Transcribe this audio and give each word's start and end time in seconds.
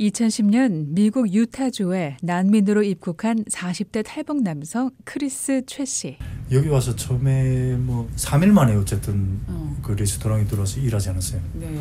2010년 0.00 0.86
미국 0.88 1.32
유타주에 1.32 2.16
난민으로 2.22 2.82
입국한 2.82 3.44
40대 3.44 4.02
탈북 4.04 4.42
남성 4.42 4.90
크리스 5.04 5.62
최 5.66 5.84
씨. 5.84 6.16
여기 6.50 6.68
와서 6.68 6.96
처음에 6.96 7.76
뭐 7.76 8.08
3일 8.16 8.48
만에 8.50 8.74
어쨌든 8.74 9.40
어. 9.46 9.76
그 9.82 9.92
레스토랑에 9.92 10.44
들어와서 10.46 10.80
일하지 10.80 11.10
않았어요. 11.10 11.40
네. 11.54 11.80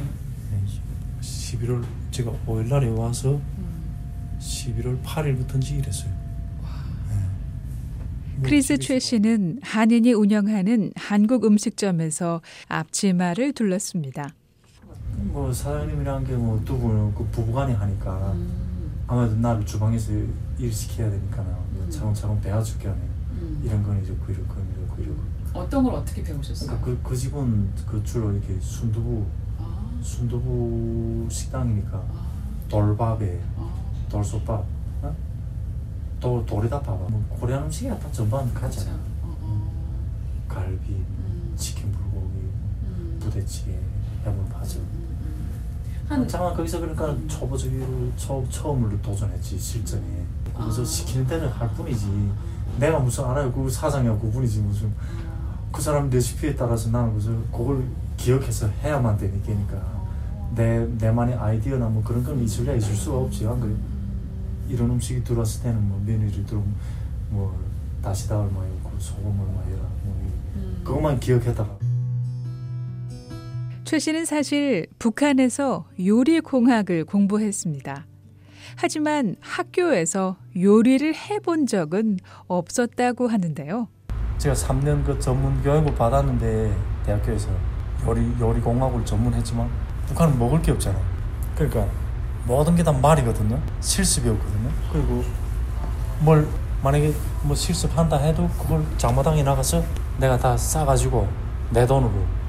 11월 1.22 1.84
제가 2.12 2.32
5일 2.46 2.68
날에 2.68 2.88
와서 2.90 3.42
음. 3.58 4.38
11월 4.40 5.02
8일부터인지 5.04 5.80
일했어요. 5.80 6.12
네. 7.10 7.16
뭐 8.36 8.44
크리스 8.44 8.78
최 8.78 9.00
씨는 9.00 9.60
한인이 9.64 10.14
운영하는 10.14 10.92
한국 10.96 11.46
음식점에서 11.46 12.42
앞치마를 12.68 13.54
둘렀습니다. 13.54 14.34
뭐 15.34 15.52
사장님이랑 15.52 16.26
게뭐 16.26 16.62
두 16.64 16.78
분은 16.78 17.16
그 17.16 17.26
부부간에 17.32 17.74
하니까 17.74 18.34
음. 18.34 19.02
아무래도 19.08 19.36
나를 19.38 19.66
주방에서 19.66 20.12
일 20.60 20.72
시켜야 20.72 21.10
되니까 21.10 21.42
뭐 21.42 21.84
음. 21.84 21.90
차근차근 21.90 22.40
배워줄 22.40 22.78
게 22.78 22.88
아니에요. 22.88 23.10
이런 23.64 23.82
건 23.82 23.98
이렇고 24.06 24.32
이렇고 24.32 24.54
이렇고 24.78 25.02
이렇고. 25.02 25.20
어떤 25.56 25.84
걸 25.84 25.96
어떻게 25.96 26.22
배우셨어요? 26.22 26.80
그러니까 26.80 27.02
그, 27.04 27.10
그 27.10 27.18
집은 27.18 27.68
그 27.88 28.04
주로 28.04 28.32
이렇게 28.32 28.60
순두부 28.60 29.26
아, 29.58 29.90
순두부 30.04 31.28
식당이니까 31.32 31.98
아, 31.98 32.28
돌밥에 32.70 33.42
아. 33.58 33.74
돌솥밥, 34.10 34.64
어? 35.02 35.16
도 36.20 36.46
도리다밥, 36.46 37.10
뭐 37.10 37.26
코리안 37.30 37.64
음식이 37.64 37.90
다 37.90 38.12
전반 38.12 38.54
그렇죠. 38.54 38.78
가잖아. 38.82 39.00
어, 39.24 39.36
어. 39.42 39.72
갈비, 40.48 40.92
음. 40.92 41.54
치킨 41.56 41.92
불고기, 41.92 42.38
음. 42.84 43.18
부대찌개, 43.20 43.80
해물 44.24 44.46
파전. 44.50 44.84
한 46.08 46.28
잠깐 46.28 46.54
거기서 46.56 46.80
그러니까 46.80 47.16
초보적으로 47.28 48.12
처, 48.18 48.44
처음으로 48.50 49.02
도전했지 49.02 49.58
실전에. 49.58 50.04
그래서 50.56 50.82
아. 50.82 50.86
시키는 50.86 51.26
대로 51.28 51.50
할 51.50 51.70
뿐이지. 51.70 52.08
내가 52.80 53.00
무슨 53.00 53.26
알아요? 53.26 53.52
그 53.52 53.70
사장이야 53.70 54.18
그분이지 54.18 54.60
무슨 54.62 54.92
그 55.72 55.82
사람 55.82 56.10
레시피에 56.10 56.56
따라서 56.56 56.90
나는 56.90 57.14
무슨 57.14 57.52
그걸 57.52 57.84
기억해서 58.18 58.68
해야만 58.68 59.18
되니까 59.18 60.04
내 60.56 60.86
내만의 61.00 61.36
아이디어나 61.36 61.88
뭐 61.88 62.04
그런 62.04 62.24
건 62.24 62.42
있을래 62.44 62.78
있을 62.78 62.96
수가 62.96 63.18
없지 63.18 63.48
안 63.48 63.60
그래? 63.60 63.74
이런 64.70 64.90
음식이 64.92 65.24
들어왔을 65.24 65.64
때는 65.64 65.88
뭐 65.88 66.02
메뉴를 66.06 66.46
들어오면 66.46 66.74
뭐 67.30 67.60
다시다 68.04 68.40
얼마였고 68.40 68.92
소금 69.00 69.26
얼마여라 69.26 69.82
뭐 70.04 70.16
음. 70.56 70.82
그것만 70.84 71.20
기억했다가 71.20 71.78
최 73.94 74.00
씨는 74.00 74.26
사실 74.26 74.88
북한에서 74.98 75.86
요리 76.04 76.40
공학을 76.40 77.06
공부했습니다. 77.06 78.08
하지만 78.76 79.36
학교에서 79.40 80.36
요리를 80.60 81.14
해본 81.14 81.68
적은 81.68 82.18
없었다고 82.48 83.28
하는데요. 83.28 83.88
제가 84.40 84.56
3년 84.56 85.06
그 85.06 85.20
전문 85.20 85.62
교육을 85.62 85.94
받았는데 85.94 86.76
대학교에서 87.06 87.50
요리 88.08 88.28
요리 88.40 88.60
공학을 88.62 89.06
전문했지만 89.06 89.70
북한은 90.08 90.40
먹을 90.40 90.60
게 90.64 90.72
없잖아. 90.72 91.00
그러니까 91.54 91.88
모든 92.48 92.76
게 92.76 92.82
다 92.82 92.92
말이거든요. 92.92 93.62
실습이 93.80 94.28
없거든요. 94.28 94.72
그리고 94.92 95.24
뭘 96.22 96.48
만약에 96.84 97.14
뭐 97.44 97.56
실습한다 97.56 98.18
해도 98.18 98.50
그걸 98.60 98.84
장마당에 98.98 99.44
나가서 99.44 99.84
내가 100.18 100.36
다 100.40 100.58
싸가지고 100.58 101.28
내 101.70 101.86
돈으로 101.86 102.43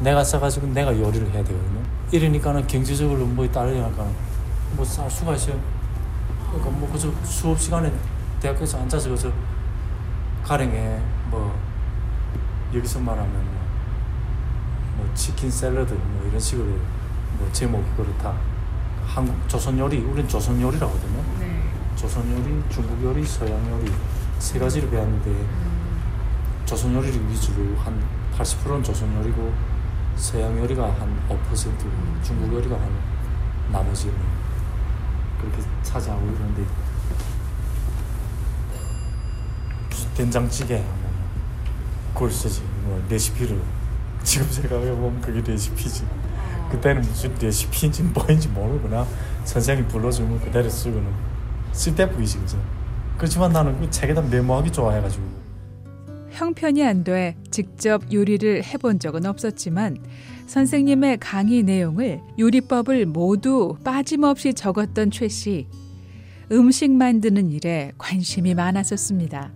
내가 0.00 0.22
싸가지고 0.22 0.68
내가 0.68 0.96
요리를 0.96 1.26
해야 1.32 1.42
되거든요. 1.42 1.82
이러니까는 2.12 2.66
경제적으로 2.66 3.26
뭐 3.26 3.48
따르니까 3.50 4.06
뭐쌀 4.76 5.10
수가 5.10 5.34
있어요. 5.34 5.58
그러니까 6.48 6.70
뭐 6.70 6.90
그저 6.90 7.12
수업 7.24 7.60
시간에 7.60 7.92
대학교에서 8.40 8.80
앉아서 8.80 9.10
그저 9.10 9.32
가령에 10.44 11.00
뭐 11.30 11.54
여기서 12.74 13.00
말하면 13.00 13.32
뭐, 13.32 15.04
뭐 15.04 15.14
치킨 15.14 15.50
샐러드 15.50 15.92
뭐 15.92 16.26
이런 16.28 16.40
식으로 16.40 16.66
뭐 17.38 17.48
제목이 17.52 17.84
그렇다. 17.96 18.34
한국 19.04 19.36
조선 19.48 19.78
요리 19.78 19.98
우리는 19.98 20.28
조선 20.28 20.60
요리라고 20.60 20.92
하거든요. 20.94 21.22
네. 21.40 21.62
조선 21.96 22.30
요리, 22.30 22.62
중국 22.68 23.02
요리, 23.02 23.24
서양 23.24 23.52
요리 23.70 23.90
세 24.38 24.58
가지를 24.58 24.88
배웠는데 24.90 25.46
조선 26.64 26.94
요리를 26.94 27.28
위주로 27.28 27.76
한 27.78 28.00
80%는 28.36 28.82
조선 28.82 29.12
요리고 29.16 29.52
서양 30.18 30.58
요리가 30.58 30.84
한 30.84 31.16
5%고 31.28 32.22
중국 32.22 32.52
요리가 32.52 32.74
한 32.74 32.90
나머지는 33.70 34.14
그렇게 35.40 35.62
차지하고 35.82 36.26
이러는데 36.26 36.64
된장찌개 40.16 40.78
뭐 40.78 41.10
그걸 42.12 42.30
쓰지 42.30 42.62
뭐 42.82 43.00
레시피를. 43.08 43.60
지금 44.24 44.50
생각해보면 44.50 45.20
그게 45.20 45.40
레시피지. 45.40 46.04
그때는 46.70 47.02
무슨 47.02 47.32
레시피인지 47.40 48.02
뭐인지 48.02 48.48
모르고 48.48 48.88
나 48.88 49.06
선생님이 49.44 49.88
불러주면 49.88 50.40
그대로 50.40 50.68
쓰고는 50.68 51.08
쓸데뿐이지 51.72 52.38
그죠? 52.40 52.58
그렇지만 53.16 53.52
나는 53.52 53.78
그 53.80 53.88
책에다 53.88 54.20
메모하기 54.22 54.72
좋아해가지고 54.72 55.47
형편이 56.38 56.84
안 56.84 57.02
돼 57.02 57.34
직접 57.50 58.12
요리를 58.12 58.62
해본 58.62 59.00
적은 59.00 59.26
없었지만 59.26 59.96
선생님의 60.46 61.18
강의 61.18 61.64
내용을 61.64 62.20
요리법을 62.38 63.06
모두 63.06 63.76
빠짐없이 63.82 64.54
적었던 64.54 65.10
최 65.10 65.26
씨. 65.26 65.66
음식 66.52 66.92
만드는 66.92 67.50
일에 67.50 67.90
관심이 67.98 68.54
많았었습니다. 68.54 69.52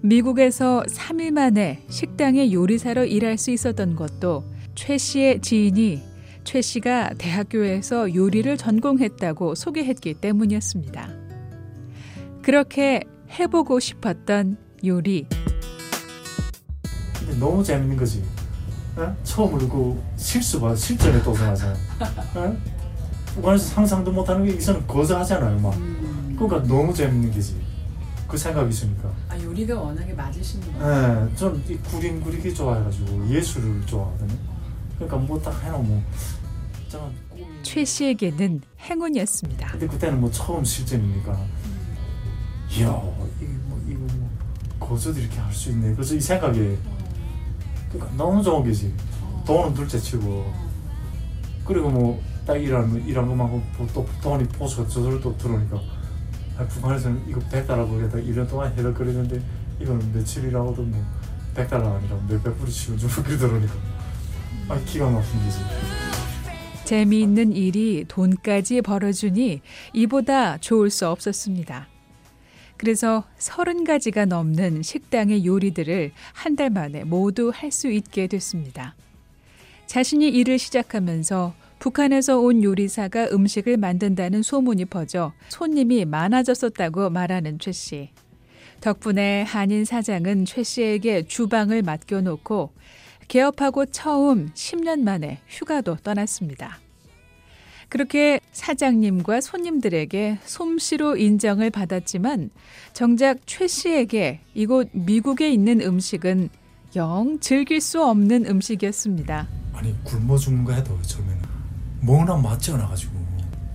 미국에서 0.00 0.84
3일 0.88 1.32
만에 1.32 1.84
식당의 1.90 2.50
요리사로 2.54 3.04
일할 3.04 3.36
수 3.36 3.50
있었던 3.50 3.94
것도 3.94 4.44
최 4.74 4.96
씨의 4.96 5.42
지인이 5.42 6.02
최 6.44 6.62
씨가 6.62 7.10
대학교에서 7.18 8.14
요리를 8.14 8.56
전공했다고 8.56 9.54
소개했기 9.54 10.14
때문이었습니다. 10.14 11.10
그렇게 12.42 13.02
해보고 13.38 13.78
싶었던 13.80 14.56
요리. 14.86 15.26
너무 17.38 17.62
재밌는 17.62 17.96
거지. 17.96 18.22
어? 18.96 19.14
처음으로 19.24 19.68
그 19.68 20.02
실수 20.16 20.60
봐 20.60 20.74
실전에 20.74 21.22
도전하잖아. 21.22 21.76
어? 22.34 22.56
북한에서 23.34 23.64
상상도 23.66 24.10
못하는 24.10 24.44
게 24.44 24.52
이서는 24.54 24.86
거저하잖아요 24.86 25.58
막. 25.60 25.72
그러니까 26.36 26.62
너무 26.66 26.92
재밌는 26.92 27.30
게지. 27.32 27.56
그 28.26 28.36
생각이 28.36 28.68
있으니까. 28.70 29.10
아 29.28 29.40
요리가 29.42 29.80
워낙에 29.80 30.12
맞으시는 30.12 30.78
거예요. 30.78 31.28
예, 31.32 31.36
저는 31.36 31.62
이 31.68 31.76
그림 31.78 32.22
그리기 32.22 32.54
좋아해가지고 32.54 33.28
예술을 33.28 33.86
좋아하거든요. 33.86 34.34
그러니까 34.96 35.16
뭐 35.18 35.40
딱 35.40 35.62
해놓으면 35.62 36.02
저는 36.88 37.06
꿈이 37.30 37.46
최 37.62 37.84
씨에게는 37.84 38.60
행운이었습니다. 38.80 39.68
근데 39.68 39.86
그때는 39.86 40.20
뭐 40.20 40.30
처음 40.30 40.64
실전이니까. 40.64 41.32
이야 42.70 42.86
이거 42.86 43.12
뭐 43.66 43.80
이거 43.88 44.00
뭐 44.14 44.28
거저도 44.80 45.20
이렇게 45.20 45.38
할 45.38 45.52
수 45.52 45.70
있네. 45.70 45.92
그래서 45.94 46.14
이 46.14 46.20
생각에 46.20 46.76
그러니까 47.90 48.16
너무 48.16 48.42
좋은 48.42 48.64
게지. 48.64 48.94
돈은 49.46 49.74
둘째치고. 49.74 50.52
그리고 51.64 51.90
뭐 51.90 52.28
딱 52.48 52.56
일하는 52.56 53.06
일한 53.06 53.28
것만큼 53.28 53.62
또 53.92 54.06
돈이 54.22 54.42
보수가 54.44 54.88
저절로 54.88 55.20
또 55.20 55.36
들어오니까 55.36 55.78
아, 56.56 56.64
북한에서는 56.66 57.28
이거 57.28 57.38
100달러 57.40 57.86
벌겠다. 57.86 58.16
1년 58.16 58.48
동안 58.48 58.72
해덕거리는데 58.72 59.38
이거는 59.78 60.14
며칠이라고도 60.14 60.82
뭐 60.82 61.04
100달러 61.54 61.94
아니라 61.94 62.16
몇백 62.26 62.56
불이 62.58 62.72
치고 62.72 62.96
좀 62.96 63.10
그렇게 63.10 63.36
들어오니까. 63.36 63.74
아 64.70 64.80
기가 64.86 65.10
막힌 65.10 65.44
게지. 65.44 65.58
재미있는 66.86 67.52
일이 67.52 68.06
돈까지 68.08 68.80
벌어주니 68.80 69.60
이보다 69.92 70.56
좋을 70.56 70.88
수 70.88 71.06
없었습니다. 71.06 71.86
그래서 72.78 73.24
서른 73.38 73.84
가지가 73.84 74.24
넘는 74.24 74.82
식당의 74.82 75.44
요리들을 75.44 76.12
한 76.32 76.56
달 76.56 76.70
만에 76.70 77.04
모두 77.04 77.50
할 77.54 77.70
수 77.70 77.88
있게 77.88 78.26
됐습니다. 78.28 78.94
자신이 79.86 80.28
일을 80.28 80.58
시작하면서 80.58 81.54
북한에서 81.78 82.40
온 82.40 82.62
요리사가 82.64 83.28
음식을 83.32 83.76
만든다는 83.76 84.42
소문이 84.42 84.86
퍼져 84.86 85.32
손님이 85.48 86.04
많아졌었다고 86.04 87.10
말하는 87.10 87.58
최 87.58 87.72
씨. 87.72 88.10
덕분에 88.80 89.42
한인 89.42 89.84
사장은 89.84 90.44
최 90.44 90.62
씨에게 90.62 91.26
주방을 91.26 91.82
맡겨놓고 91.82 92.72
개업하고 93.28 93.86
처음 93.86 94.50
10년 94.54 95.00
만에 95.00 95.38
휴가도 95.48 95.96
떠났습니다. 95.96 96.78
그렇게 97.88 98.40
사장님과 98.52 99.40
손님들에게 99.40 100.38
솜씨로 100.44 101.16
인정을 101.16 101.70
받았지만 101.70 102.50
정작 102.92 103.38
최 103.46 103.66
씨에게 103.66 104.40
이곳 104.54 104.90
미국에 104.92 105.50
있는 105.50 105.80
음식은 105.80 106.50
영 106.96 107.38
즐길 107.40 107.80
수 107.80 108.02
없는 108.04 108.46
음식이었습니다. 108.46 109.48
아니 109.72 110.04
굶어 110.04 110.36
죽는 110.36 110.64
거 110.64 110.72
해도 110.72 111.00
처음에는 111.02 111.38
뭐나 112.02 112.36
맞지 112.36 112.72
않아가지고 112.72 113.12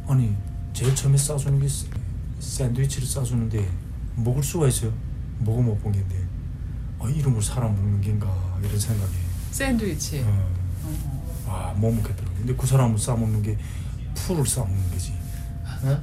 아니 0.08 0.36
제일 0.74 0.94
처음에 0.96 1.18
싸주는 1.18 1.60
게 1.60 1.68
스- 1.68 1.88
샌드위치를 2.40 3.08
싸주는데 3.08 3.68
먹을 4.18 4.44
수가 4.44 4.68
있어요. 4.68 4.94
먹어 5.40 5.62
못본 5.62 5.92
게인데 5.92 6.16
아, 7.00 7.10
이름을 7.10 7.42
사람 7.42 7.76
먹는 7.76 8.02
게인가 8.02 8.28
이런 8.64 8.78
생각이 8.80 9.12
샌드위치. 9.52 10.24
어, 10.26 10.54
와, 11.48 11.74
못 11.78 11.92
먹겠더라고. 11.92 12.36
근데 12.38 12.56
그 12.56 12.66
사람은 12.66 12.98
싸먹는 12.98 13.42
게 13.44 13.58
풀을 14.16 14.46
싸먹는 14.46 14.92
거지. 14.92 15.14
어? 15.84 16.02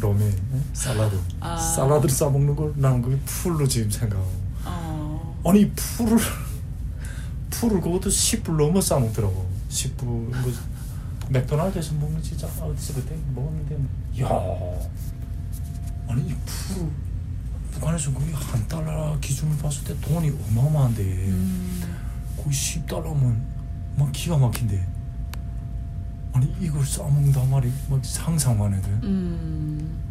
로메, 0.00 0.24
어? 0.24 0.60
살라드. 0.72 1.18
아. 1.40 1.56
살라드를 1.56 2.10
싸먹는 2.10 2.56
걸 2.56 2.72
나는 2.76 3.02
그게 3.02 3.18
풀로 3.24 3.66
지금 3.66 3.90
생각하고. 3.90 4.30
어. 4.64 5.42
아니, 5.46 5.70
풀을, 5.72 6.18
풀을 7.50 7.80
그것도 7.80 8.10
10불 8.10 8.56
넘어 8.56 8.80
싸먹더라고. 8.80 9.48
10불. 9.68 10.04
뭐, 10.04 10.52
맥도날드에서 11.30 11.94
먹는 11.94 12.22
진짜 12.22 12.46
어디서 12.46 12.94
그때 12.94 13.16
먹었는데, 13.34 13.76
야 14.20 14.28
아니, 16.08 16.28
이 16.28 16.34
풀을, 16.44 16.90
북한에서 17.72 18.12
거의 18.12 18.32
한 18.32 18.68
달러 18.68 19.18
기준을 19.20 19.56
봤을 19.58 19.84
때 19.84 19.98
돈이 20.00 20.30
어마어마한데. 20.50 21.02
음. 21.02 21.94
거의 22.44 22.54
10달러면 22.54 23.40
막 23.96 24.12
기가 24.12 24.36
막힌데 24.36 24.86
아니 26.34 26.52
이걸 26.60 26.84
싸먹는단 26.84 27.48
말이 27.48 27.72
막 27.88 28.04
상상만 28.04 28.74
해도 28.74 28.88
음. 29.04 30.02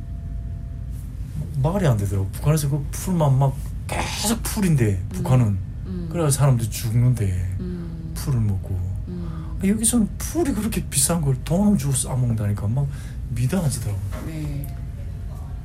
말이 1.62 1.86
안 1.86 1.98
되더라고 1.98 2.28
북한에서 2.30 2.70
그 2.70 2.86
풀만 2.92 3.38
막 3.38 3.54
계속 3.88 4.42
풀인데 4.42 5.04
북한은 5.10 5.58
음. 5.86 6.08
그래야 6.10 6.30
사람들이 6.30 6.70
죽는데 6.70 7.58
음. 7.60 8.12
풀을 8.16 8.40
먹고 8.40 8.74
음. 9.10 9.58
아, 9.62 9.68
여기서는 9.68 10.08
풀이 10.18 10.54
그렇게 10.54 10.88
비싼 10.90 11.22
걸 11.22 11.36
돈을 11.44 11.78
주고 11.78 11.94
싸먹는다니까 11.94 12.68
막 12.70 12.88
미단하지더라고 13.30 14.00
네. 14.26 14.78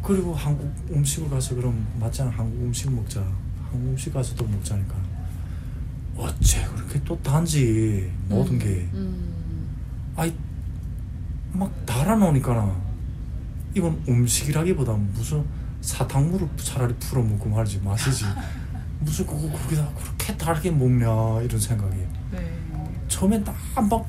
그리고 0.02 0.34
한국 0.34 0.72
음식을 0.90 1.30
가서 1.30 1.54
그럼 1.54 1.86
맞잖아 2.00 2.30
한국 2.30 2.60
음식 2.62 2.92
먹자 2.92 3.20
한국 3.70 3.90
음식 3.90 4.12
가서 4.12 4.34
또 4.34 4.44
먹자니까 4.44 4.94
어째 6.16 6.66
그렇게 6.74 7.00
또 7.04 7.16
단지 7.22 8.10
모든 8.28 8.54
음. 8.54 8.58
게 8.58 8.66
음. 8.94 9.28
아이 10.16 10.34
막 11.52 11.86
달아놓으니까 11.86 12.76
이건 13.74 14.02
음식이라기보다 14.08 14.92
무슨 14.92 15.44
사탕물을 15.80 16.48
차라리 16.56 16.94
풀어 16.94 17.22
먹고 17.22 17.48
말지 17.48 17.80
마시지 17.80 18.24
무슨 19.00 19.26
그거 19.26 19.48
거기다 19.56 19.88
그렇게 19.96 20.36
달게 20.36 20.70
먹냐 20.70 21.42
이런 21.42 21.60
생각이 21.60 21.96
네. 22.32 22.58
처음엔 23.06 23.44
딱막 23.74 24.06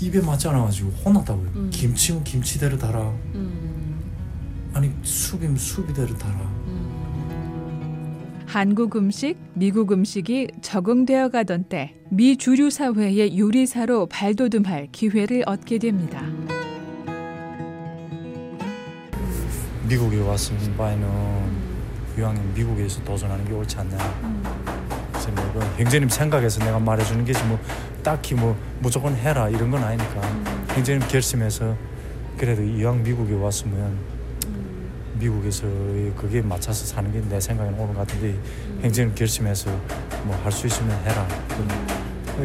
입에 0.00 0.20
맞지 0.20 0.48
않아가지고 0.48 0.90
혼났다고요 0.90 1.50
음. 1.54 1.70
김치면 1.70 2.24
김치대로 2.24 2.76
달아 2.76 3.00
음. 3.34 4.02
아니 4.74 4.92
수비면 5.02 5.56
수비대로 5.56 6.16
달아 6.18 6.34
음. 6.34 6.65
한국 8.56 8.96
음식, 8.96 9.36
미국 9.52 9.92
음식이 9.92 10.48
적응되어 10.62 11.28
가던 11.28 11.64
때 11.64 11.94
미 12.08 12.38
주류 12.38 12.70
사회의 12.70 13.38
요리사로 13.38 14.06
발돋움할 14.06 14.88
기회를 14.92 15.42
얻게 15.44 15.76
됩니다. 15.76 16.22
미국에 19.86 20.22
왔을 20.22 20.56
바에는 20.78 21.06
이왕이면 22.16 22.54
미국에서 22.54 23.04
도전하는 23.04 23.44
게 23.44 23.52
옳지 23.52 23.76
않나 23.76 23.98
그래서 25.12 25.30
뭐 25.32 25.62
행제님 25.76 26.08
생각에서 26.08 26.64
내가 26.64 26.78
말해주는 26.78 27.26
게지 27.26 27.44
뭐 27.44 27.58
딱히 28.02 28.34
뭐 28.34 28.56
무조건 28.80 29.14
해라 29.16 29.50
이런 29.50 29.70
건 29.70 29.84
아니니까 29.84 30.22
행제님 30.70 31.06
결심해서 31.08 31.76
그래도 32.38 32.62
이왕 32.62 33.02
미국에 33.02 33.34
왔으면 33.34 34.15
미국에서 35.18 35.66
그게 36.16 36.40
맞춰서 36.42 36.84
사는 36.86 37.10
게 37.12 37.20
내 37.28 37.40
생각에는 37.40 37.78
옳은 37.78 37.94
것 37.94 38.06
같은데 38.06 38.38
행제님 38.82 39.14
결심해서 39.14 39.70
뭐 40.24 40.36
할 40.44 40.52
수 40.52 40.66
있으면 40.66 40.90
해라. 41.04 41.26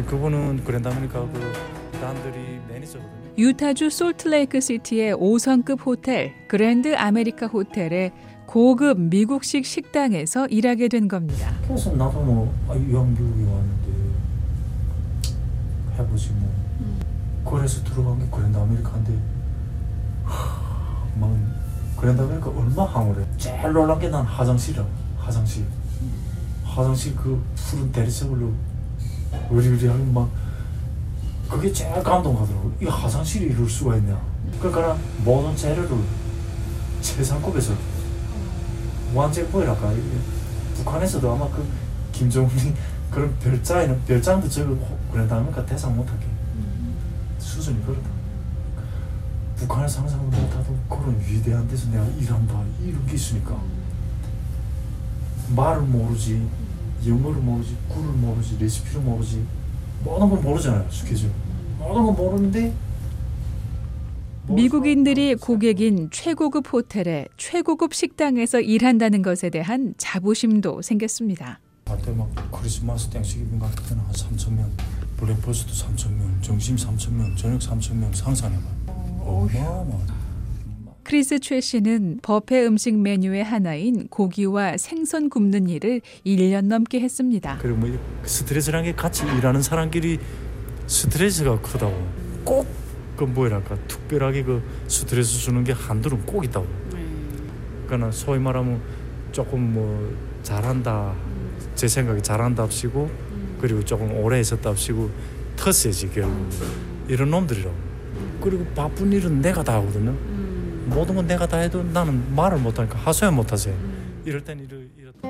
그분은 0.06 0.64
그랜다니까 0.64 1.20
그 1.32 1.52
남들이 2.00 2.60
매니저거든요. 2.68 3.12
유타주 3.38 3.90
솔트레이크 3.90 4.60
시티의 4.60 5.14
5성급 5.16 5.84
호텔 5.86 6.32
그랜드 6.48 6.94
아메리카 6.96 7.46
호텔의 7.46 8.12
고급 8.46 8.98
미국식 9.00 9.64
식당에서 9.64 10.46
일하게 10.48 10.88
된 10.88 11.08
겁니다. 11.08 11.52
그래서 11.66 11.90
나도 11.92 12.20
뭐 12.20 12.54
아, 12.68 12.74
이왕 12.74 13.10
미국에 13.10 13.44
왔는데 13.44 13.92
해보지 15.98 16.30
뭐. 16.32 16.50
그래서 17.50 17.82
들어간 17.84 18.18
게 18.18 18.26
그랜드 18.30 18.56
아메리카인데 18.56 19.12
하, 20.24 21.04
막 21.18 21.30
그랜드 22.02 22.20
아메리카 22.20 22.50
얼마 22.50 22.84
황홀해. 22.84 23.24
제일 23.38 23.72
놀란 23.72 23.96
게 24.00 24.08
난 24.08 24.24
화장실이라 24.24 24.84
화장실. 25.20 25.64
화장실 26.64 27.14
그 27.14 27.40
푸른 27.54 27.92
대리석으로 27.92 28.52
으리으리하게 29.52 30.02
막 30.12 30.28
그게 31.48 31.72
제일 31.72 32.02
감동하더라고. 32.02 32.72
이 32.82 32.86
화장실이 32.86 33.44
이럴 33.52 33.68
수가 33.68 33.96
있냐? 33.98 34.20
그러니까 34.58 34.96
모든 35.24 35.54
재료를 35.54 35.96
최상급에서 37.00 37.72
완제보이랄까 39.14 39.92
북한에서도 40.74 41.32
아마 41.32 41.48
그 41.50 41.64
김정은이 42.10 42.74
그런 43.12 43.32
별장에는 43.38 44.02
별장도 44.06 44.48
저거 44.48 44.76
그랜다 45.12 45.36
하니까 45.36 45.64
대상 45.64 45.94
못하게. 45.96 46.26
수준이 47.38 47.80
그렇다. 47.86 48.10
북한에서 49.62 50.00
항상 50.00 50.24
못하던 50.26 50.80
그런 50.88 51.20
위대한 51.28 51.66
데서 51.68 51.88
내가 51.90 52.04
일한다 52.18 52.62
이런 52.84 53.06
게 53.06 53.14
있으니까. 53.14 53.56
말을 55.54 55.82
모르지 55.82 56.42
영어를 57.06 57.40
모르지 57.40 57.76
룰을 57.88 58.12
모르지 58.12 58.56
레시피를 58.58 59.00
모르지 59.02 59.44
모든 60.04 60.30
걸 60.30 60.40
모르잖아요 60.40 60.90
스케줄. 60.90 61.30
모든 61.78 62.04
걸 62.04 62.14
모르는데 62.14 62.72
미국인들이 64.48 65.36
고객인 65.36 66.08
최고급 66.10 66.72
호텔의 66.72 67.28
최고급 67.36 67.94
식당에서 67.94 68.60
일한다는 68.60 69.22
것에 69.22 69.50
대한 69.50 69.94
자부심도 69.98 70.82
생겼습니다. 70.82 71.60
할때 71.86 72.10
막 72.12 72.28
크리스마스 72.50 73.08
Thanksgiving 73.10 73.58
같은 73.58 73.84
때는 73.84 74.02
한 74.02 74.12
3천 74.12 74.52
명 74.54 74.70
breakfast 75.16 75.72
3천 75.72 76.10
명 76.12 76.38
점심 76.40 76.74
3천 76.76 77.12
명 77.12 77.36
저녁 77.36 77.58
3천 77.60 77.94
명 77.94 78.12
상상해봐 78.12 78.62
어마어마하다 78.62 78.81
크리스 81.04 81.40
최 81.40 81.60
씨는 81.60 82.20
버페 82.22 82.64
음식 82.64 82.98
메뉴의 82.98 83.44
하나인 83.44 84.08
고기와 84.08 84.76
생선 84.76 85.28
굽는 85.28 85.68
일을 85.68 86.00
1년 86.24 86.66
넘게 86.66 87.00
했습니다. 87.00 87.58
그리고 87.60 87.78
뭐 87.78 87.98
스트레스라는 88.24 88.84
게 88.90 88.94
같이 88.94 89.24
일하는 89.24 89.62
사람끼리 89.62 90.18
스트레스가 90.86 91.60
크다고. 91.60 92.22
꼭 92.44 92.82
그 93.16 93.24
뭐랄까 93.24 93.76
특별하게 93.86 94.42
그 94.42 94.62
스트레스 94.88 95.38
주는 95.38 95.62
게 95.64 95.72
한둘은 95.72 96.26
꼭 96.26 96.44
있다고. 96.44 96.66
그러니까 97.86 98.10
소위 98.10 98.38
말하면 98.38 98.80
조금 99.32 99.74
뭐 99.74 100.16
잘한다 100.42 101.14
제 101.74 101.86
생각에 101.88 102.20
잘한답시고 102.20 103.10
그리고 103.60 103.84
조금 103.84 104.12
오래 104.16 104.40
있었답시고 104.40 105.10
텃세지 105.56 106.10
결국 106.10 106.48
이런 107.06 107.30
놈들이라고 107.30 107.91
그리고 108.42 108.64
바쁜 108.74 109.12
일은 109.12 109.40
내가 109.40 109.62
다 109.62 109.74
하거든요 109.74 110.12
모든 110.86 111.14
건 111.14 111.26
내가 111.26 111.46
다 111.46 111.58
해도 111.58 111.82
나는 111.82 112.34
말을 112.34 112.58
못하니까 112.58 112.98
하소연 112.98 113.34
못하세요 113.34 113.74
이럴 114.24 114.42
땐 114.44 114.58
이럴, 114.60 114.90
이렇다 114.98 115.28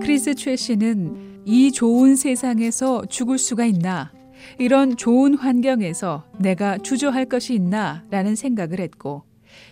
크리스 0.00 0.34
최 0.34 0.54
씨는 0.56 1.42
이 1.44 1.72
좋은 1.72 2.16
세상에서 2.16 3.04
죽을 3.06 3.36
수가 3.36 3.64
있나? 3.66 4.12
이런 4.58 4.96
좋은 4.96 5.36
환경에서 5.36 6.24
내가 6.38 6.78
주저할 6.78 7.26
것이 7.26 7.54
있나? 7.54 8.04
라는 8.10 8.34
생각을 8.34 8.80
했고 8.80 9.24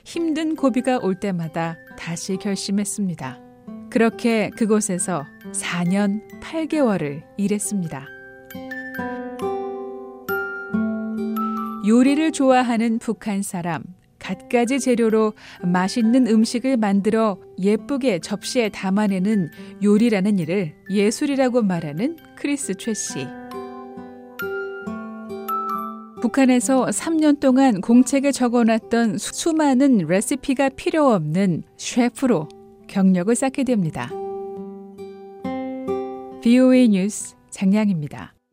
힘든 0.05 0.57
고비가 0.57 0.99
올 0.99 1.19
때마다 1.19 1.76
다시 1.99 2.37
결심했습니다. 2.37 3.41
그렇게 3.91 4.50
그곳에서 4.50 5.26
4년 5.52 6.21
8개월을 6.41 7.23
일했습니다. 7.37 8.22
요리를 11.86 12.30
좋아하는 12.32 12.98
북한 12.98 13.42
사람, 13.42 13.82
갖가지 14.20 14.78
재료로 14.78 15.32
맛있는 15.64 16.28
음식을 16.28 16.76
만들어 16.76 17.38
예쁘게 17.58 18.20
접시에 18.20 18.68
담아내는 18.68 19.50
요리라는 19.82 20.38
일을 20.38 20.74
예술이라고 20.90 21.62
말하는 21.62 22.16
크리스 22.36 22.74
최 22.74 22.94
씨. 22.94 23.26
북한에서 26.20 26.86
3년 26.86 27.40
동안 27.40 27.80
공책에 27.80 28.30
적어놨던 28.30 29.18
수많은 29.18 30.06
레시피가 30.06 30.68
필요 30.70 31.08
없는 31.12 31.64
셰프로 31.76 32.48
경력을 32.86 33.34
쌓게 33.34 33.64
됩니다. 33.64 34.08
BOA 36.42 36.88
뉴스 36.88 37.34
장량입니다. 37.50 38.34